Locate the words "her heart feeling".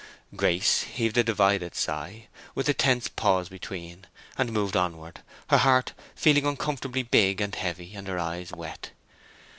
5.51-6.43